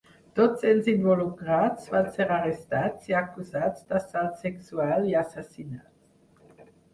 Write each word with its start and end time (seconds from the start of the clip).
Tots 0.37 0.63
els 0.69 0.87
involucrats 0.93 1.91
van 1.95 2.09
ser 2.15 2.27
arrestats 2.37 3.11
i 3.11 3.17
acusats 3.19 3.85
d'assalt 3.93 4.41
sexual 4.47 5.07
i 5.13 5.15
assassinat. 5.21 6.73